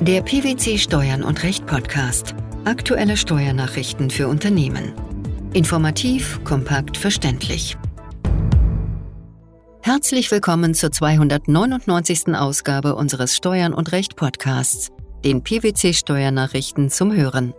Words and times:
Der 0.00 0.22
PwC 0.22 0.78
Steuern 0.78 1.24
und 1.24 1.42
Recht 1.42 1.66
Podcast. 1.66 2.36
Aktuelle 2.64 3.16
Steuernachrichten 3.16 4.10
für 4.10 4.28
Unternehmen. 4.28 4.92
Informativ, 5.54 6.38
kompakt, 6.44 6.96
verständlich. 6.96 7.76
Herzlich 9.82 10.30
willkommen 10.30 10.74
zur 10.74 10.92
299. 10.92 12.36
Ausgabe 12.36 12.94
unseres 12.94 13.34
Steuern 13.34 13.74
und 13.74 13.90
Recht 13.90 14.14
Podcasts, 14.14 14.90
den 15.24 15.42
PwC 15.42 15.92
Steuernachrichten 15.92 16.90
zum 16.90 17.12
Hören. 17.12 17.52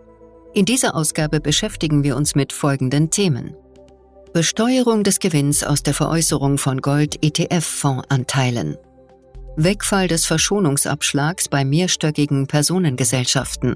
In 0.54 0.64
dieser 0.64 0.96
Ausgabe 0.96 1.42
beschäftigen 1.42 2.06
wir 2.06 2.16
uns 2.16 2.36
mit 2.36 2.54
folgenden 2.54 3.10
Themen. 3.10 3.54
Besteuerung 4.32 5.04
des 5.04 5.20
Gewinns 5.20 5.66
aus 5.66 5.84
der 5.84 5.94
Veräußerung 5.94 6.58
von 6.58 6.80
Gold-ETF-Fondsanteilen. 6.80 8.78
Wegfall 9.56 10.08
des 10.08 10.26
Verschonungsabschlags 10.26 11.50
bei 11.50 11.66
mehrstöckigen 11.66 12.48
Personengesellschaften. 12.48 13.76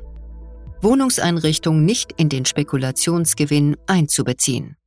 Wohnungseinrichtung 0.82 1.84
nicht 1.84 2.14
in 2.18 2.30
den 2.30 2.46
Spekulationsgewinn 2.46 3.78
einzubeziehen. 3.88 4.78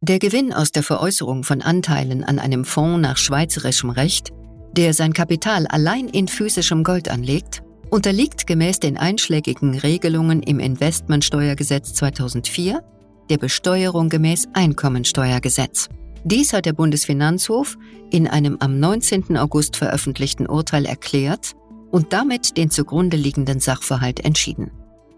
Der 0.00 0.18
Gewinn 0.18 0.52
aus 0.52 0.72
der 0.72 0.82
Veräußerung 0.82 1.44
von 1.44 1.62
Anteilen 1.62 2.24
an 2.24 2.38
einem 2.38 2.64
Fonds 2.64 3.00
nach 3.00 3.16
schweizerischem 3.16 3.90
Recht, 3.90 4.30
der 4.72 4.94
sein 4.94 5.12
Kapital 5.12 5.66
allein 5.68 6.08
in 6.08 6.26
physischem 6.26 6.82
Gold 6.82 7.08
anlegt, 7.08 7.62
unterliegt 7.90 8.46
gemäß 8.46 8.80
den 8.80 8.96
einschlägigen 8.96 9.78
Regelungen 9.78 10.42
im 10.42 10.58
Investmentsteuergesetz 10.58 11.94
2004 11.94 12.82
der 13.30 13.38
Besteuerung 13.38 14.08
gemäß 14.08 14.48
Einkommensteuergesetz. 14.52 15.88
Dies 16.24 16.52
hat 16.52 16.66
der 16.66 16.72
Bundesfinanzhof 16.72 17.76
in 18.10 18.28
einem 18.28 18.56
am 18.60 18.78
19. 18.78 19.36
August 19.36 19.76
veröffentlichten 19.76 20.46
Urteil 20.46 20.86
erklärt 20.86 21.56
und 21.90 22.12
damit 22.12 22.56
den 22.56 22.70
zugrunde 22.70 23.16
liegenden 23.16 23.58
Sachverhalt 23.58 24.24
entschieden. 24.24 24.70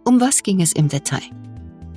Um 0.04 0.18
was 0.20 0.42
ging 0.42 0.62
es 0.62 0.72
im 0.72 0.88
Detail? 0.88 1.20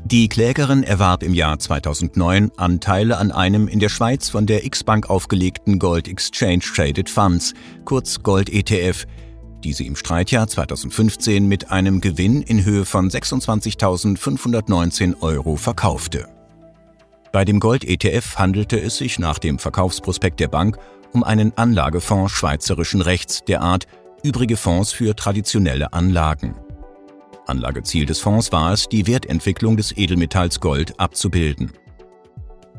Die 0.06 0.30
Klägerin 0.30 0.84
erwarb 0.84 1.24
im 1.24 1.34
Jahr 1.34 1.58
2009 1.60 2.52
Anteile 2.56 3.18
an 3.18 3.32
einem 3.32 3.68
in 3.68 3.80
der 3.80 3.90
Schweiz 3.90 4.30
von 4.30 4.46
der 4.46 4.64
X-Bank 4.66 5.10
aufgelegten 5.10 5.80
Gold 5.80 6.08
Exchange 6.08 6.60
Traded 6.60 7.10
Funds, 7.10 7.54
kurz 7.84 8.24
Gold 8.24 8.50
ETF, 8.50 9.06
die 9.64 9.74
sie 9.74 9.88
im 9.88 9.98
Streitjahr 9.98 10.48
2015 10.48 11.46
mit 11.48 11.72
einem 11.72 12.00
Gewinn 12.00 12.42
in 12.42 12.64
Höhe 12.64 12.86
von 12.86 13.10
26.519 13.10 15.22
Euro 15.22 15.58
verkaufte. 15.58 16.37
Bei 17.32 17.46
dem 17.46 17.60
Gold-ETF 17.60 18.38
handelte 18.38 18.80
es 18.80 18.98
sich 18.98 19.20
nach 19.20 19.40
dem 19.40 19.60
Verkaufsprospekt 19.60 20.40
der 20.40 20.48
Bank 20.48 20.78
um 21.14 21.24
einen 21.24 21.56
Anlagefonds 21.58 22.32
schweizerischen 22.32 23.02
Rechts 23.02 23.44
der 23.46 23.62
Art 23.62 23.88
übrige 24.24 24.58
Fonds 24.58 24.92
für 24.92 25.16
traditionelle 25.16 25.94
Anlagen. 25.94 26.56
Anlageziel 27.48 28.06
des 28.06 28.20
Fonds 28.20 28.52
war 28.52 28.74
es, 28.74 28.90
die 28.90 29.08
Wertentwicklung 29.08 29.78
des 29.78 29.96
Edelmetalls 29.96 30.60
Gold 30.60 31.00
abzubilden. 31.00 31.72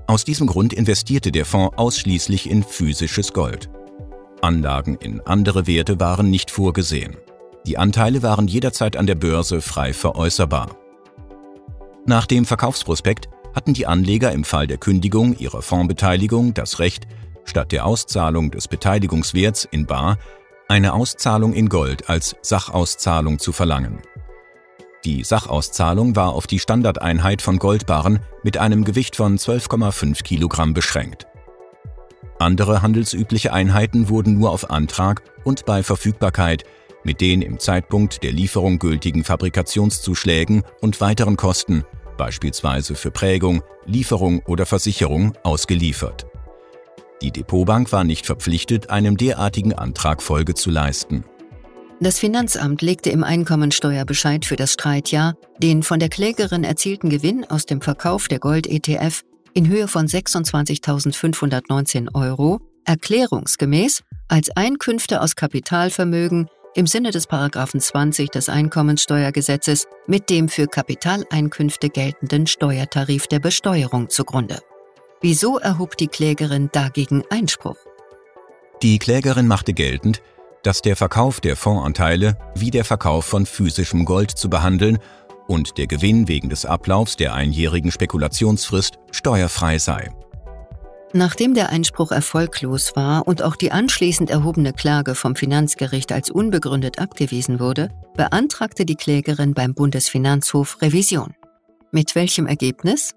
Aus 0.07 0.25
diesem 0.25 0.47
Grund 0.47 0.73
investierte 0.73 1.33
der 1.33 1.45
Fonds 1.45 1.77
ausschließlich 1.77 2.51
in 2.51 2.63
physisches 2.63 3.33
Gold. 3.33 3.71
Anlagen 4.41 4.97
in 4.97 5.21
andere 5.21 5.67
Werte 5.67 6.01
waren 6.01 6.31
nicht 6.31 6.51
vorgesehen. 6.51 7.17
Die 7.67 7.77
Anteile 7.77 8.23
waren 8.23 8.47
jederzeit 8.47 8.97
an 8.97 9.07
der 9.07 9.15
Börse 9.15 9.61
frei 9.61 9.93
veräußerbar. 9.93 10.77
Nach 12.07 12.27
dem 12.27 12.47
Verkaufsprospekt 12.47 13.29
hatten 13.59 13.75
die 13.75 13.89
Anleger 13.89 14.31
im 14.31 14.45
Fall 14.45 14.69
der 14.69 14.79
Kündigung 14.79 15.37
ihrer 15.37 15.63
Fondsbeteiligung 15.63 16.55
das 16.55 16.79
Recht, 16.79 17.09
statt 17.45 17.73
der 17.73 17.87
Auszahlung 17.87 18.53
des 18.53 18.69
Beteiligungswerts 18.69 19.65
in 19.65 19.85
Bar 19.85 20.17
eine 20.69 20.93
Auszahlung 20.93 21.55
in 21.55 21.69
Gold 21.69 22.09
als 22.09 22.37
Sachauszahlung 22.41 23.41
zu 23.41 23.51
verlangen. 23.51 23.99
Die 25.05 25.25
Sachauszahlung 25.25 26.15
war 26.15 26.35
auf 26.35 26.47
die 26.47 26.61
Standardeinheit 26.61 27.43
von 27.43 27.59
Goldbarren 27.59 28.21
mit 28.45 28.59
einem 28.59 28.85
Gewicht 28.85 29.17
von 29.17 29.37
12,5 29.37 30.23
Kilogramm 30.23 30.73
beschränkt. 30.73 31.27
Andere 32.39 32.81
handelsübliche 32.81 33.53
Einheiten 33.53 34.09
wurden 34.09 34.39
nur 34.39 34.53
auf 34.53 34.71
Antrag 34.71 35.23
und 35.43 35.67
bei 35.67 35.83
Verfügbarkeit 35.83 36.63
mit 37.03 37.21
den 37.21 37.43
im 37.43 37.59
Zeitpunkt 37.59 38.23
der 38.23 38.31
Lieferung 38.31 38.79
gültigen 38.79 39.25
Fabrikationszuschlägen 39.25 40.63
und 40.81 41.01
weiteren 41.01 41.37
Kosten 41.37 41.85
beispielsweise 42.19 42.95
für 42.95 43.11
Prägung, 43.11 43.63
Lieferung 43.87 44.41
oder 44.41 44.67
Versicherung, 44.67 45.33
ausgeliefert. 45.43 46.27
Die 47.23 47.31
Depotbank 47.31 47.91
war 47.91 48.05
nicht 48.05 48.27
verpflichtet, 48.27 48.91
einem 48.91 49.17
derartigen 49.17 49.73
Antrag 49.73 50.23
Folge 50.23 50.53
zu 50.53 50.71
leisten. 50.71 51.25
Das 52.01 52.21
Finanzamt 52.21 52.81
legte 52.81 53.11
im 53.11 53.25
Einkommensteuerbescheid 53.25 54.45
für 54.45 54.55
das 54.57 54.75
Streitjahr 54.75 55.35
den 55.59 55.83
von 55.83 55.99
der 55.99 56.11
Klägerin 56.11 56.63
erzielten 56.63 57.09
Gewinn 57.09 57.45
aus 57.45 57.67
dem 57.67 57.81
Verkauf 57.81 58.29
der 58.29 58.39
Gold-ETF 58.39 59.25
in 59.55 59.67
Höhe 59.67 59.89
von 59.89 60.07
26.519 60.07 62.15
Euro 62.15 62.61
erklärungsgemäß 62.85 64.03
als 64.29 64.57
Einkünfte 64.57 65.21
aus 65.21 65.35
Kapitalvermögen 65.35 66.47
im 66.75 66.87
Sinne 66.87 67.11
des 67.11 67.27
Paragraphen 67.27 67.81
20 67.81 68.31
des 68.31 68.49
Einkommensteuergesetzes 68.49 69.87
mit 70.07 70.31
dem 70.31 70.49
für 70.49 70.67
Kapitaleinkünfte 70.67 71.89
geltenden 71.91 72.47
Steuertarif 72.47 73.27
der 73.27 73.41
Besteuerung 73.41 74.09
zugrunde. 74.11 74.61
Wieso 75.21 75.59
erhob 75.59 75.97
die 75.97 76.09
Klägerin 76.09 76.69
dagegen 76.73 77.25
Einspruch? 77.31 77.77
Die 78.83 78.99
Klägerin 78.99 79.49
machte 79.49 79.73
geltend, 79.73 80.23
dass 80.63 80.83
der 80.83 80.97
Verkauf 80.97 81.41
der 81.41 81.57
Fondsanteile 81.57 82.37
wie 82.55 82.71
der 82.71 82.85
Verkauf 82.85 83.25
von 83.25 83.47
physischem 83.47 84.05
Gold 84.05 84.31
zu 84.31 84.49
behandeln 84.49 84.99
und 85.49 85.79
der 85.79 85.87
Gewinn 85.87 86.29
wegen 86.29 86.49
des 86.51 86.65
Ablaufs 86.65 87.17
der 87.17 87.35
einjährigen 87.35 87.91
Spekulationsfrist 87.91 88.99
steuerfrei 89.11 89.79
sei. 89.79 90.11
Nachdem 91.15 91.55
der 91.55 91.71
Einspruch 91.71 92.13
erfolglos 92.13 92.93
war 92.95 93.27
und 93.27 93.43
auch 93.43 93.57
die 93.57 93.73
anschließend 93.73 94.29
erhobene 94.29 94.75
Klage 94.75 95.15
vom 95.15 95.37
Finanzgericht 95.37 96.13
als 96.13 96.31
unbegründet 96.31 96.99
abgewiesen 96.99 97.61
wurde, 97.61 97.89
beantragte 98.15 98.85
die 98.85 98.95
Klägerin 98.95 99.55
beim 99.55 99.73
Bundesfinanzhof 99.73 100.83
Revision. 100.83 101.35
Mit 101.93 102.15
welchem 102.15 102.47
Ergebnis? 102.47 103.15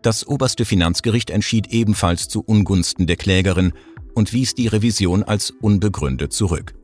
Das 0.00 0.26
oberste 0.26 0.64
Finanzgericht 0.64 1.28
entschied 1.28 1.66
ebenfalls 1.68 2.28
zu 2.28 2.40
Ungunsten 2.40 3.06
der 3.06 3.16
Klägerin 3.16 3.72
und 4.14 4.32
wies 4.32 4.54
die 4.54 4.68
Revision 4.68 5.24
als 5.24 5.50
unbegründet 5.50 6.32
zurück. 6.32 6.74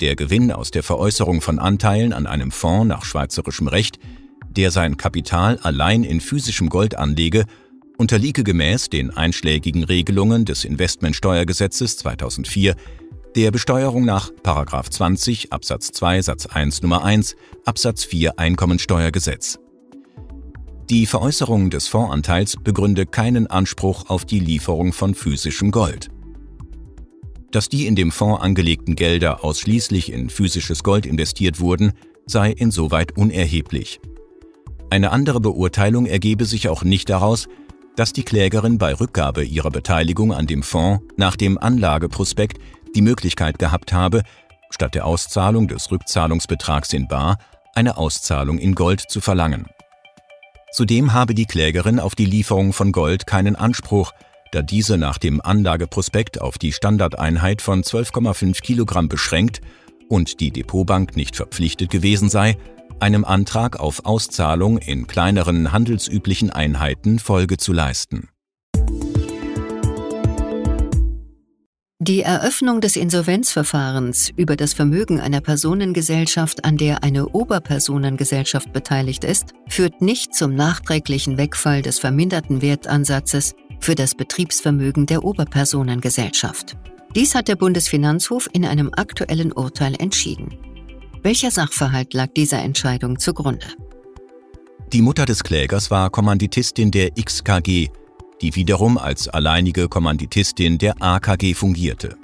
Der 0.00 0.14
Gewinn 0.14 0.52
aus 0.52 0.70
der 0.70 0.84
Veräußerung 0.84 1.40
von 1.40 1.58
Anteilen 1.58 2.12
an 2.12 2.28
einem 2.28 2.52
Fonds 2.52 2.86
nach 2.86 3.04
schweizerischem 3.04 3.66
Recht, 3.66 3.98
der 4.50 4.70
sein 4.70 4.96
Kapital 4.96 5.58
allein 5.62 6.04
in 6.04 6.20
physischem 6.20 6.68
Gold 6.68 6.96
anlege, 6.96 7.44
unterliege 7.96 8.44
gemäß 8.44 8.88
den 8.88 9.10
einschlägigen 9.10 9.84
Regelungen 9.84 10.44
des 10.44 10.64
Investmentsteuergesetzes 10.64 11.96
2004 11.98 12.76
der 13.36 13.50
Besteuerung 13.50 14.04
nach 14.04 14.30
20 14.44 15.52
Absatz 15.52 15.90
2 15.92 16.22
Satz 16.22 16.46
1 16.46 16.82
Nummer 16.82 17.04
1 17.04 17.34
Absatz 17.64 18.04
4 18.04 18.38
Einkommensteuergesetz. 18.38 19.58
Die 20.90 21.06
Veräußerung 21.06 21.70
des 21.70 21.88
Fondsanteils 21.88 22.56
begründe 22.62 23.06
keinen 23.06 23.46
Anspruch 23.46 24.10
auf 24.10 24.24
die 24.24 24.38
Lieferung 24.38 24.92
von 24.92 25.14
physischem 25.14 25.70
Gold. 25.70 26.08
Dass 27.50 27.68
die 27.68 27.86
in 27.86 27.96
dem 27.96 28.12
Fonds 28.12 28.42
angelegten 28.42 28.94
Gelder 28.94 29.42
ausschließlich 29.42 30.12
in 30.12 30.28
physisches 30.28 30.82
Gold 30.82 31.06
investiert 31.06 31.58
wurden, 31.58 31.92
sei 32.26 32.50
insoweit 32.50 33.16
unerheblich. 33.16 34.00
Eine 34.90 35.10
andere 35.10 35.40
Beurteilung 35.40 36.06
ergebe 36.06 36.44
sich 36.44 36.68
auch 36.68 36.84
nicht 36.84 37.08
daraus, 37.08 37.48
dass 37.96 38.12
die 38.12 38.24
Klägerin 38.24 38.78
bei 38.78 38.94
Rückgabe 38.94 39.44
ihrer 39.44 39.70
Beteiligung 39.70 40.32
an 40.32 40.46
dem 40.46 40.62
Fonds 40.62 41.04
nach 41.16 41.36
dem 41.36 41.58
Anlageprospekt 41.58 42.58
die 42.94 43.02
Möglichkeit 43.02 43.58
gehabt 43.58 43.92
habe, 43.92 44.22
statt 44.70 44.94
der 44.94 45.06
Auszahlung 45.06 45.68
des 45.68 45.90
Rückzahlungsbetrags 45.90 46.92
in 46.92 47.08
Bar 47.08 47.38
eine 47.74 47.96
Auszahlung 47.96 48.58
in 48.58 48.74
Gold 48.74 49.00
zu 49.00 49.20
verlangen. 49.20 49.66
Zudem 50.72 51.12
habe 51.12 51.34
die 51.34 51.46
Klägerin 51.46 52.00
auf 52.00 52.14
die 52.14 52.24
Lieferung 52.24 52.72
von 52.72 52.90
Gold 52.90 53.26
keinen 53.26 53.54
Anspruch, 53.54 54.12
da 54.50 54.62
diese 54.62 54.98
nach 54.98 55.18
dem 55.18 55.40
Anlageprospekt 55.40 56.40
auf 56.40 56.58
die 56.58 56.72
Standardeinheit 56.72 57.62
von 57.62 57.82
12,5 57.82 58.60
Kilogramm 58.60 59.08
beschränkt 59.08 59.60
und 60.08 60.40
die 60.40 60.50
Depotbank 60.50 61.16
nicht 61.16 61.36
verpflichtet 61.36 61.90
gewesen 61.90 62.28
sei, 62.28 62.56
einem 63.00 63.24
Antrag 63.24 63.78
auf 63.80 64.04
Auszahlung 64.04 64.78
in 64.78 65.06
kleineren 65.06 65.72
handelsüblichen 65.72 66.50
Einheiten 66.50 67.18
Folge 67.18 67.56
zu 67.56 67.72
leisten. 67.72 68.28
Die 72.06 72.20
Eröffnung 72.20 72.82
des 72.82 72.96
Insolvenzverfahrens 72.96 74.30
über 74.36 74.56
das 74.56 74.74
Vermögen 74.74 75.20
einer 75.20 75.40
Personengesellschaft, 75.40 76.64
an 76.64 76.76
der 76.76 77.02
eine 77.02 77.28
Oberpersonengesellschaft 77.28 78.74
beteiligt 78.74 79.24
ist, 79.24 79.54
führt 79.68 80.02
nicht 80.02 80.34
zum 80.34 80.54
nachträglichen 80.54 81.38
Wegfall 81.38 81.80
des 81.80 81.98
verminderten 81.98 82.60
Wertansatzes 82.60 83.54
für 83.80 83.94
das 83.94 84.14
Betriebsvermögen 84.14 85.06
der 85.06 85.24
Oberpersonengesellschaft. 85.24 86.76
Dies 87.14 87.34
hat 87.34 87.48
der 87.48 87.56
Bundesfinanzhof 87.56 88.50
in 88.52 88.66
einem 88.66 88.90
aktuellen 88.92 89.50
Urteil 89.52 89.94
entschieden. 89.98 90.58
Welcher 91.24 91.50
Sachverhalt 91.50 92.12
lag 92.12 92.34
dieser 92.36 92.58
Entscheidung 92.58 93.18
zugrunde? 93.18 93.66
Die 94.92 95.00
Mutter 95.00 95.24
des 95.24 95.42
Klägers 95.42 95.90
war 95.90 96.10
Kommanditistin 96.10 96.90
der 96.90 97.12
XKG, 97.12 97.88
die 98.42 98.54
wiederum 98.54 98.98
als 98.98 99.28
alleinige 99.28 99.88
Kommanditistin 99.88 100.76
der 100.76 101.00
AKG 101.00 101.54
fungierte. 101.54 102.18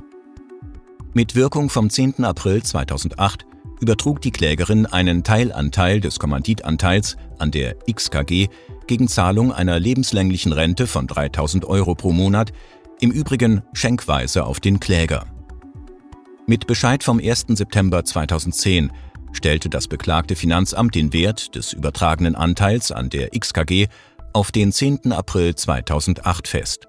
Mit 1.14 1.35
Wirkung 1.35 1.70
vom 1.70 1.88
10. 1.88 2.25
April 2.25 2.62
2008 2.62 3.47
übertrug 3.81 4.20
die 4.20 4.32
Klägerin 4.32 4.85
einen 4.85 5.25
Teilanteil 5.25 6.02
des 6.02 6.19
Kommanditanteils 6.19 7.17
an 7.38 7.50
der 7.50 7.76
XKG 7.91 8.49
gegen 8.87 9.08
Zahlung 9.08 9.50
einer 9.50 9.81
lebenslänglichen 9.81 10.52
Rente 10.52 10.87
von 10.87 11.06
3000 11.06 11.64
Euro 11.64 11.94
pro 11.94 12.12
Monat, 12.12 12.52
im 13.00 13.12
Übrigen 13.12 13.62
schenkweise 13.73 14.44
auf 14.44 14.61
den 14.61 14.79
Kläger. 14.79 15.25
Mit 16.50 16.67
Bescheid 16.67 17.05
vom 17.05 17.20
1. 17.20 17.44
September 17.50 18.05
2010 18.05 18.91
stellte 19.31 19.69
das 19.69 19.87
beklagte 19.87 20.35
Finanzamt 20.35 20.97
den 20.97 21.12
Wert 21.12 21.55
des 21.55 21.73
übertragenen 21.73 22.35
Anteils 22.35 22.91
an 22.91 23.08
der 23.08 23.31
XKG 23.31 23.87
auf 24.32 24.50
den 24.50 24.73
10. 24.73 25.12
April 25.12 25.55
2008 25.55 26.49
fest. 26.49 26.88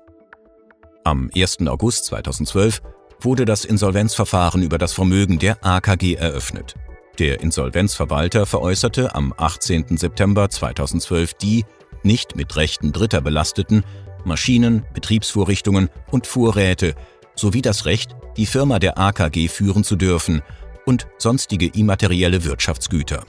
Am 1.03 1.29
1. 1.35 1.59
August 1.67 2.05
2012 2.05 2.81
wurde 3.19 3.45
das 3.45 3.63
Insolvenzverfahren 3.63 4.63
über 4.63 4.79
das 4.79 4.93
Vermögen 4.93 5.37
der 5.37 5.63
AKG 5.63 6.15
eröffnet. 6.15 6.73
Der 7.19 7.41
Insolvenzverwalter 7.41 8.47
veräußerte 8.47 9.13
am 9.13 9.31
18. 9.37 9.95
September 9.95 10.49
2012 10.49 11.35
die 11.35 11.65
nicht 12.01 12.35
mit 12.35 12.55
Rechten 12.55 12.93
Dritter 12.93 13.21
belasteten 13.21 13.83
Maschinen, 14.25 14.87
Betriebsvorrichtungen 14.95 15.91
und 16.09 16.25
Vorräte 16.25 16.95
sowie 17.35 17.61
das 17.61 17.85
Recht, 17.85 18.15
die 18.37 18.45
Firma 18.45 18.79
der 18.79 18.97
AKG 18.97 19.47
führen 19.47 19.83
zu 19.83 19.95
dürfen 19.95 20.41
und 20.85 21.07
sonstige 21.17 21.67
immaterielle 21.67 22.43
Wirtschaftsgüter. 22.43 23.25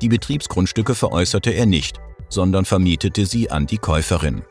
Die 0.00 0.08
Betriebsgrundstücke 0.08 0.94
veräußerte 0.94 1.50
er 1.50 1.66
nicht, 1.66 2.00
sondern 2.28 2.64
vermietete 2.64 3.26
sie 3.26 3.50
an 3.50 3.66
die 3.66 3.78
Käuferin. 3.78 4.42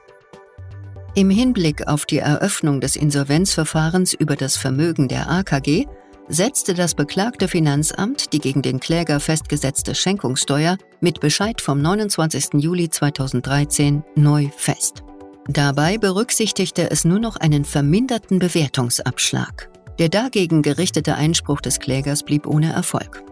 Im 1.16 1.30
Hinblick 1.30 1.88
auf 1.88 2.06
die 2.06 2.20
Eröffnung 2.20 2.80
des 2.80 2.96
Insolvenzverfahrens 2.96 4.14
über 4.14 4.36
das 4.36 4.56
Vermögen 4.56 5.08
der 5.08 5.30
AKG 5.30 5.86
setzte 6.28 6.74
das 6.74 6.94
beklagte 6.94 7.48
Finanzamt 7.48 8.34
die 8.34 8.40
gegen 8.40 8.62
den 8.62 8.80
Kläger 8.80 9.20
festgesetzte 9.20 9.96
Schenkungssteuer 9.96 10.78
mit 11.00 11.20
Bescheid 11.20 11.62
vom 11.62 11.82
29. 11.82 12.62
Juli 12.62 12.90
2013 12.90 14.04
neu 14.16 14.50
fest. 14.56 15.04
Dabei 15.48 15.98
berücksichtigte 15.98 16.92
es 16.92 17.06
nur 17.06 17.20
noch 17.20 17.38
einen 17.38 17.64
verminderten 17.64 18.40
Bewertungsabschlag. 18.40 19.70
Der 19.98 20.10
dagegen 20.10 20.62
gerichtete 20.62 21.16
Einspruch 21.16 21.62
des 21.62 21.80
Klägers 21.80 22.24
blieb 22.24 22.46
ohne 22.46 22.74
Erfolg. 22.74 23.24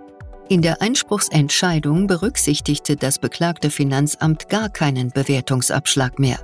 In 0.48 0.62
der 0.62 0.82
Einspruchsentscheidung 0.82 2.08
berücksichtigte 2.08 2.96
das 2.96 3.20
beklagte 3.20 3.70
Finanzamt 3.70 4.48
gar 4.48 4.70
keinen 4.70 5.10
Bewertungsabschlag 5.10 6.18
mehr. 6.20 6.40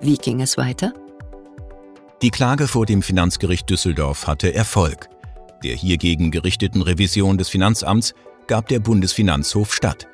Wie 0.00 0.16
ging 0.16 0.42
es 0.42 0.56
weiter? 0.56 0.92
Die 2.20 2.30
Klage 2.30 2.68
vor 2.68 2.84
dem 2.84 3.00
Finanzgericht 3.00 3.70
Düsseldorf 3.70 4.26
hatte 4.26 4.52
Erfolg. 4.52 5.08
Der 5.64 5.74
hiergegen 5.74 6.30
gerichteten 6.30 6.82
Revision 6.82 7.38
des 7.38 7.48
Finanzamts 7.48 8.14
gab 8.46 8.68
der 8.68 8.80
Bundesfinanzhof 8.80 9.72
statt. 9.72 10.06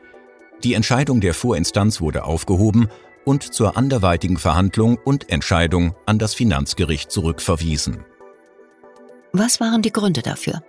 Die 0.63 0.75
Entscheidung 0.75 1.21
der 1.21 1.35
Vorinstanz 1.35 2.01
wurde 2.01 2.25
aufgehoben 2.25 2.89
und 3.25 3.55
zur 3.55 3.77
anderweitigen 3.77 4.37
Verhandlung 4.37 4.97
und 4.97 5.31
Entscheidung 5.31 5.95
an 6.07 6.19
das 6.19 6.35
Finanzgericht 6.35 7.11
zurückverwiesen. 7.11 8.05
Was 9.33 9.61
waren 9.61 9.83
die 9.83 9.93
Gründe 9.93 10.23
dafür? 10.23 10.63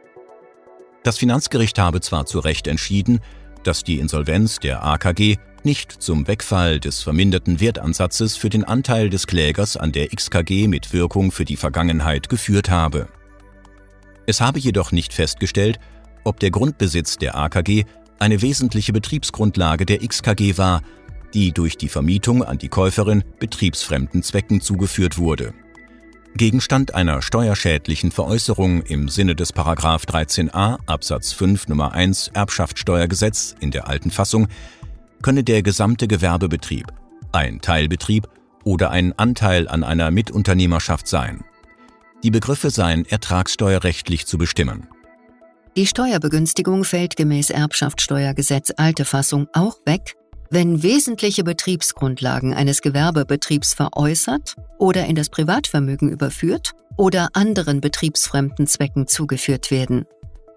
Das 1.03 1.17
Finanzgericht 1.17 1.77
habe 1.77 2.01
zwar 2.01 2.25
zu 2.25 2.39
Recht 2.39 2.67
entschieden, 2.67 3.19
dass 3.63 3.83
die 3.83 3.99
Insolvenz 3.99 4.59
der 4.59 4.83
AKG 4.83 5.37
nicht 5.63 5.91
zum 5.91 6.27
Wegfall 6.27 6.79
des 6.79 7.01
verminderten 7.01 7.59
Wertansatzes 7.59 8.37
für 8.37 8.49
den 8.49 8.63
Anteil 8.63 9.09
des 9.09 9.27
Klägers 9.27 9.77
an 9.77 9.91
der 9.91 10.07
XKG 10.07 10.67
mit 10.67 10.93
Wirkung 10.93 11.31
für 11.31 11.45
die 11.45 11.57
Vergangenheit 11.57 12.29
geführt 12.29 12.69
habe. 12.69 13.07
Es 14.27 14.41
habe 14.41 14.59
jedoch 14.59 14.91
nicht 14.91 15.13
festgestellt, 15.13 15.79
ob 16.23 16.39
der 16.39 16.51
Grundbesitz 16.51 17.17
der 17.17 17.35
AKG 17.35 17.85
eine 18.19 18.41
wesentliche 18.41 18.93
Betriebsgrundlage 18.93 19.85
der 19.85 19.99
XKG 19.99 20.57
war, 20.57 20.81
die 21.35 21.51
durch 21.51 21.77
die 21.77 21.89
Vermietung 21.89 22.43
an 22.43 22.57
die 22.57 22.69
Käuferin 22.69 23.23
betriebsfremden 23.39 24.23
Zwecken 24.23 24.61
zugeführt 24.61 25.17
wurde. 25.17 25.53
Gegenstand 26.37 26.95
einer 26.95 27.21
steuerschädlichen 27.21 28.11
Veräußerung 28.11 28.81
im 28.83 29.09
Sinne 29.09 29.35
des 29.35 29.53
13a 29.53 30.79
Absatz 30.85 31.33
5 31.33 31.67
Nummer 31.67 31.91
1 31.93 32.29
Erbschaftssteuergesetz 32.33 33.55
in 33.59 33.71
der 33.71 33.87
alten 33.87 34.11
Fassung 34.11 34.47
könne 35.21 35.43
der 35.43 35.61
gesamte 35.61 36.07
Gewerbebetrieb, 36.07 36.87
ein 37.31 37.61
Teilbetrieb 37.61 38.27
oder 38.63 38.91
ein 38.91 39.17
Anteil 39.17 39.67
an 39.67 39.83
einer 39.83 40.11
Mitunternehmerschaft 40.11 41.07
sein. 41.07 41.43
Die 42.23 42.31
Begriffe 42.31 42.69
seien 42.69 43.05
ertragssteuerrechtlich 43.05 44.25
zu 44.25 44.37
bestimmen. 44.37 44.87
Die 45.77 45.87
Steuerbegünstigung 45.87 46.85
fällt 46.85 47.17
gemäß 47.17 47.49
Erbschaftssteuergesetz 47.49 48.71
alte 48.77 49.03
Fassung 49.03 49.47
auch 49.53 49.77
weg, 49.85 50.15
wenn 50.49 50.83
wesentliche 50.83 51.43
Betriebsgrundlagen 51.43 52.53
eines 52.53 52.81
Gewerbebetriebs 52.81 53.73
veräußert 53.73 54.55
oder 54.77 55.05
in 55.05 55.15
das 55.15 55.29
Privatvermögen 55.29 56.09
überführt 56.09 56.73
oder 56.97 57.29
anderen 57.33 57.81
betriebsfremden 57.81 58.67
Zwecken 58.67 59.07
zugeführt 59.07 59.71
werden. 59.71 60.05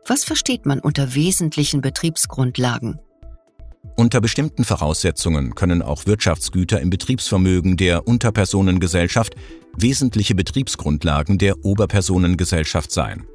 Was 0.07 0.25
versteht 0.25 0.67
man 0.67 0.81
unter 0.81 1.15
wesentlichen 1.15 1.81
Betriebsgrundlagen? 1.81 2.99
Unter 3.97 4.21
bestimmten 4.21 4.65
Voraussetzungen 4.65 5.55
können 5.55 5.83
auch 5.83 6.07
Wirtschaftsgüter 6.07 6.81
im 6.81 6.91
Betriebsvermögen 6.91 7.77
der 7.77 8.07
Unterpersonengesellschaft 8.07 9.35
wesentliche 9.77 10.35
Betriebsgrundlagen 10.35 11.39
der 11.39 11.65
Oberpersonengesellschaft 11.65 12.93
sein. 12.93 13.27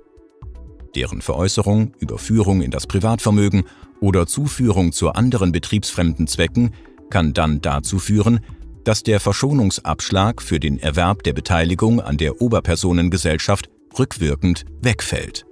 Deren 0.95 1.21
Veräußerung, 1.21 1.94
Überführung 1.99 2.61
in 2.61 2.71
das 2.71 2.88
Privatvermögen 2.88 3.63
oder 4.03 4.27
Zuführung 4.27 4.91
zu 4.91 5.11
anderen 5.13 5.53
betriebsfremden 5.53 6.27
Zwecken 6.27 6.73
kann 7.09 7.33
dann 7.33 7.61
dazu 7.61 8.00
führen, 8.00 8.41
dass 8.83 9.01
der 9.01 9.21
Verschonungsabschlag 9.21 10.41
für 10.41 10.59
den 10.59 10.77
Erwerb 10.77 11.23
der 11.23 11.31
Beteiligung 11.31 12.01
an 12.01 12.17
der 12.17 12.41
Oberpersonengesellschaft 12.41 13.69
rückwirkend 13.97 14.65
wegfällt. 14.81 15.45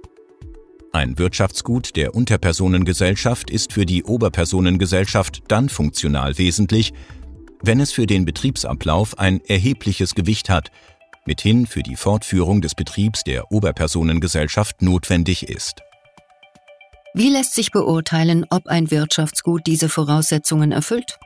Ein 0.92 1.18
Wirtschaftsgut 1.18 1.96
der 1.96 2.14
Unterpersonengesellschaft 2.14 3.48
ist 3.50 3.72
für 3.72 3.86
die 3.86 4.04
Oberpersonengesellschaft 4.04 5.44
dann 5.48 5.70
funktional 5.70 6.36
wesentlich, 6.36 6.92
wenn 7.62 7.80
es 7.80 7.90
für 7.90 8.04
den 8.04 8.26
Betriebsablauf 8.26 9.18
ein 9.18 9.40
erhebliches 9.46 10.14
Gewicht 10.14 10.50
hat, 10.50 10.70
mithin 11.24 11.66
für 11.66 11.82
die 11.82 11.96
Fortführung 11.96 12.60
des 12.60 12.74
Betriebs 12.74 13.24
der 13.24 13.50
Oberpersonengesellschaft 13.50 14.82
notwendig 14.82 15.48
ist. 15.48 15.80
Wie 17.14 17.28
lässt 17.28 17.52
sich 17.52 17.70
beurteilen, 17.72 18.46
ob 18.48 18.68
ein 18.68 18.90
Wirtschaftsgut 18.90 19.66
diese 19.66 19.90
Voraussetzungen 19.90 20.72
erfüllt? 20.72 21.18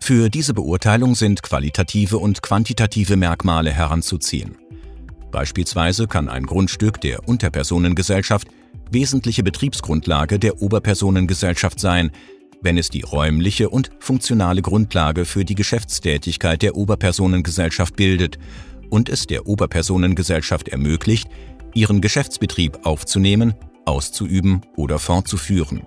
Für 0.00 0.30
diese 0.30 0.54
Beurteilung 0.54 1.16
sind 1.16 1.42
qualitative 1.42 2.18
und 2.18 2.42
quantitative 2.42 3.16
Merkmale 3.16 3.72
heranzuziehen. 3.72 4.56
Beispielsweise 5.32 6.06
kann 6.06 6.28
ein 6.28 6.46
Grundstück 6.46 7.00
der 7.00 7.26
Unterpersonengesellschaft 7.26 8.46
wesentliche 8.92 9.42
Betriebsgrundlage 9.42 10.38
der 10.38 10.62
Oberpersonengesellschaft 10.62 11.80
sein, 11.80 12.12
wenn 12.60 12.78
es 12.78 12.88
die 12.88 13.00
räumliche 13.00 13.70
und 13.70 13.90
funktionale 13.98 14.62
Grundlage 14.62 15.24
für 15.24 15.44
die 15.44 15.56
Geschäftstätigkeit 15.56 16.62
der 16.62 16.76
Oberpersonengesellschaft 16.76 17.96
bildet 17.96 18.38
und 18.90 19.08
es 19.08 19.26
der 19.26 19.48
Oberpersonengesellschaft 19.48 20.68
ermöglicht, 20.68 21.28
ihren 21.74 22.00
Geschäftsbetrieb 22.00 22.86
aufzunehmen, 22.86 23.54
auszuüben 23.84 24.62
oder 24.76 24.98
fortzuführen. 24.98 25.82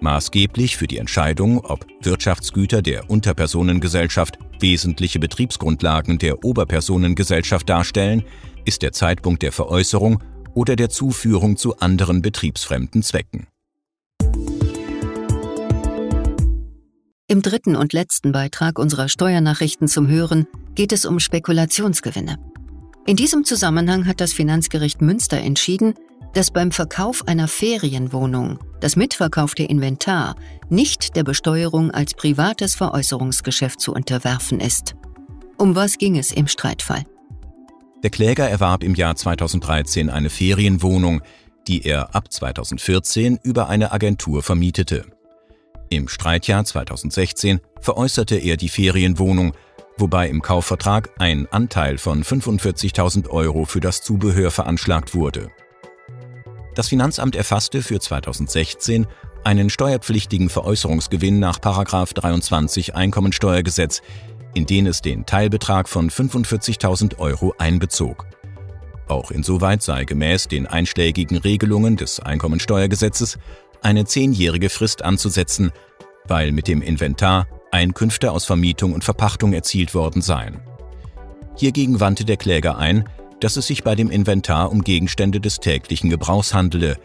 Maßgeblich 0.00 0.76
für 0.76 0.86
die 0.86 0.98
Entscheidung, 0.98 1.64
ob 1.64 1.86
Wirtschaftsgüter 2.02 2.82
der 2.82 3.08
Unterpersonengesellschaft 3.08 4.38
wesentliche 4.60 5.18
Betriebsgrundlagen 5.18 6.18
der 6.18 6.44
Oberpersonengesellschaft 6.44 7.68
darstellen, 7.68 8.24
ist 8.64 8.82
der 8.82 8.92
Zeitpunkt 8.92 9.42
der 9.42 9.52
Veräußerung 9.52 10.22
oder 10.54 10.76
der 10.76 10.90
Zuführung 10.90 11.56
zu 11.56 11.78
anderen 11.78 12.22
betriebsfremden 12.22 13.02
Zwecken. 13.02 13.46
Im 17.26 17.40
dritten 17.40 17.74
und 17.74 17.92
letzten 17.92 18.32
Beitrag 18.32 18.78
unserer 18.78 19.08
Steuernachrichten 19.08 19.88
zum 19.88 20.08
Hören 20.08 20.46
geht 20.74 20.92
es 20.92 21.06
um 21.06 21.18
Spekulationsgewinne. 21.18 22.38
In 23.06 23.16
diesem 23.16 23.44
Zusammenhang 23.44 24.06
hat 24.06 24.20
das 24.20 24.32
Finanzgericht 24.32 25.00
Münster 25.00 25.38
entschieden, 25.38 25.94
dass 26.34 26.50
beim 26.50 26.72
Verkauf 26.72 27.26
einer 27.28 27.48
Ferienwohnung 27.48 28.58
das 28.80 28.96
mitverkaufte 28.96 29.62
Inventar 29.62 30.34
nicht 30.68 31.16
der 31.16 31.22
Besteuerung 31.22 31.90
als 31.92 32.14
privates 32.14 32.74
Veräußerungsgeschäft 32.74 33.80
zu 33.80 33.92
unterwerfen 33.92 34.60
ist. 34.60 34.94
Um 35.56 35.76
was 35.76 35.96
ging 35.96 36.18
es 36.18 36.32
im 36.32 36.48
Streitfall? 36.48 37.04
Der 38.02 38.10
Kläger 38.10 38.48
erwarb 38.48 38.82
im 38.82 38.94
Jahr 38.94 39.16
2013 39.16 40.10
eine 40.10 40.28
Ferienwohnung, 40.28 41.22
die 41.68 41.86
er 41.86 42.14
ab 42.14 42.30
2014 42.30 43.38
über 43.42 43.68
eine 43.68 43.92
Agentur 43.92 44.42
vermietete. 44.42 45.06
Im 45.88 46.08
Streitjahr 46.08 46.64
2016 46.64 47.60
veräußerte 47.80 48.36
er 48.36 48.56
die 48.56 48.68
Ferienwohnung, 48.68 49.54
wobei 49.96 50.28
im 50.28 50.42
Kaufvertrag 50.42 51.10
ein 51.18 51.46
Anteil 51.50 51.96
von 51.98 52.24
45.000 52.24 53.30
Euro 53.30 53.64
für 53.64 53.80
das 53.80 54.02
Zubehör 54.02 54.50
veranschlagt 54.50 55.14
wurde. 55.14 55.50
Das 56.74 56.88
Finanzamt 56.88 57.36
erfasste 57.36 57.82
für 57.82 58.00
2016 58.00 59.06
einen 59.44 59.70
steuerpflichtigen 59.70 60.48
Veräußerungsgewinn 60.48 61.38
nach 61.38 61.58
23 61.58 62.94
Einkommensteuergesetz, 62.94 64.02
in 64.54 64.66
den 64.66 64.86
es 64.86 65.00
den 65.00 65.26
Teilbetrag 65.26 65.88
von 65.88 66.10
45.000 66.10 67.18
Euro 67.18 67.54
einbezog. 67.58 68.26
Auch 69.06 69.30
insoweit 69.30 69.82
sei 69.82 70.04
gemäß 70.04 70.48
den 70.48 70.66
einschlägigen 70.66 71.36
Regelungen 71.36 71.96
des 71.96 72.20
Einkommensteuergesetzes 72.20 73.38
eine 73.82 74.06
zehnjährige 74.06 74.70
Frist 74.70 75.02
anzusetzen, 75.02 75.72
weil 76.26 76.52
mit 76.52 76.68
dem 76.68 76.80
Inventar 76.80 77.46
Einkünfte 77.70 78.32
aus 78.32 78.46
Vermietung 78.46 78.94
und 78.94 79.04
Verpachtung 79.04 79.52
erzielt 79.52 79.94
worden 79.94 80.22
seien. 80.22 80.60
Hiergegen 81.56 82.00
wandte 82.00 82.24
der 82.24 82.36
Kläger 82.36 82.78
ein, 82.78 83.08
dass 83.40 83.56
es 83.56 83.66
sich 83.66 83.84
bei 83.84 83.94
dem 83.94 84.10
Inventar 84.10 84.70
um 84.70 84.82
Gegenstände 84.82 85.40
des 85.40 85.58
täglichen 85.58 86.10
Gebrauchs 86.10 86.54
handele, 86.54 86.96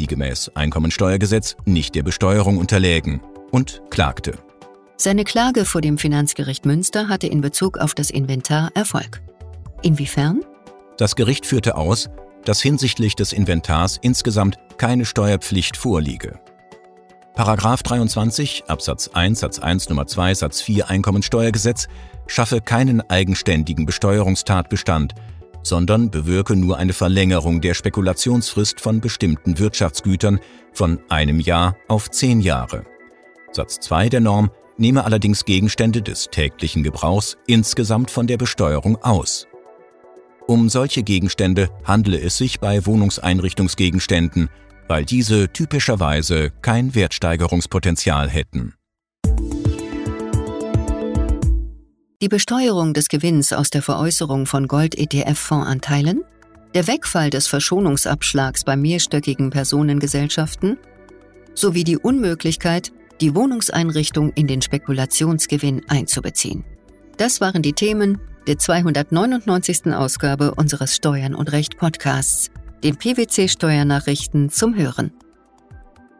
die 0.00 0.06
gemäß 0.06 0.50
Einkommensteuergesetz 0.54 1.56
nicht 1.64 1.94
der 1.94 2.02
Besteuerung 2.02 2.58
unterlägen, 2.58 3.20
und 3.50 3.82
klagte. 3.90 4.38
Seine 4.96 5.24
Klage 5.24 5.64
vor 5.64 5.80
dem 5.80 5.98
Finanzgericht 5.98 6.64
Münster 6.64 7.08
hatte 7.08 7.26
in 7.26 7.40
Bezug 7.40 7.78
auf 7.78 7.94
das 7.94 8.10
Inventar 8.10 8.70
Erfolg. 8.74 9.20
Inwiefern? 9.82 10.40
Das 10.96 11.16
Gericht 11.16 11.44
führte 11.44 11.76
aus, 11.76 12.08
dass 12.44 12.62
hinsichtlich 12.62 13.14
des 13.14 13.32
Inventars 13.32 13.98
insgesamt 14.00 14.58
keine 14.78 15.04
Steuerpflicht 15.04 15.76
vorliege. 15.76 16.40
Paragraph 17.34 17.82
23 17.82 18.64
Absatz 18.68 19.08
1 19.08 19.40
Satz 19.40 19.58
1 19.58 19.88
Nummer 19.88 20.06
2 20.06 20.34
Satz 20.34 20.60
4 20.60 20.90
Einkommensteuergesetz 20.90 21.88
schaffe 22.26 22.60
keinen 22.60 23.00
eigenständigen 23.08 23.86
Besteuerungstatbestand, 23.86 25.14
sondern 25.62 26.10
bewirke 26.10 26.56
nur 26.56 26.78
eine 26.78 26.92
Verlängerung 26.92 27.60
der 27.60 27.74
Spekulationsfrist 27.74 28.80
von 28.80 29.00
bestimmten 29.00 29.58
Wirtschaftsgütern 29.58 30.40
von 30.72 31.00
einem 31.08 31.40
Jahr 31.40 31.76
auf 31.88 32.10
zehn 32.10 32.40
Jahre. 32.40 32.84
Satz 33.52 33.80
2 33.80 34.08
der 34.08 34.20
Norm 34.20 34.50
nehme 34.78 35.04
allerdings 35.04 35.44
Gegenstände 35.44 36.02
des 36.02 36.28
täglichen 36.30 36.82
Gebrauchs 36.82 37.36
insgesamt 37.46 38.10
von 38.10 38.26
der 38.26 38.38
Besteuerung 38.38 38.96
aus. 39.02 39.46
Um 40.46 40.68
solche 40.68 41.02
Gegenstände 41.02 41.70
handle 41.84 42.18
es 42.18 42.36
sich 42.36 42.58
bei 42.58 42.84
Wohnungseinrichtungsgegenständen, 42.84 44.48
weil 44.88 45.04
diese 45.04 45.48
typischerweise 45.52 46.50
kein 46.62 46.94
Wertsteigerungspotenzial 46.94 48.28
hätten. 48.28 48.74
Die 52.22 52.28
Besteuerung 52.28 52.94
des 52.94 53.08
Gewinns 53.08 53.52
aus 53.52 53.70
der 53.70 53.82
Veräußerung 53.82 54.46
von 54.46 54.68
Gold-ETF-Fondsanteilen, 54.68 56.22
der 56.72 56.86
Wegfall 56.86 57.30
des 57.30 57.48
Verschonungsabschlags 57.48 58.62
bei 58.62 58.76
mehrstöckigen 58.76 59.50
Personengesellschaften 59.50 60.78
sowie 61.54 61.82
die 61.82 61.98
Unmöglichkeit, 61.98 62.92
die 63.20 63.34
Wohnungseinrichtung 63.34 64.32
in 64.34 64.46
den 64.46 64.62
Spekulationsgewinn 64.62 65.82
einzubeziehen. 65.88 66.64
Das 67.16 67.40
waren 67.40 67.60
die 67.60 67.72
Themen 67.72 68.20
der 68.46 68.56
299. 68.56 69.88
Ausgabe 69.88 70.54
unseres 70.54 70.94
Steuern 70.94 71.34
und 71.34 71.50
Recht 71.50 71.76
Podcasts, 71.76 72.52
den 72.84 72.96
PwC 72.96 73.48
Steuernachrichten 73.48 74.48
zum 74.48 74.76
Hören. 74.76 75.10